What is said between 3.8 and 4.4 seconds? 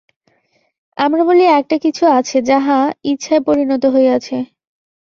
হইয়াছে।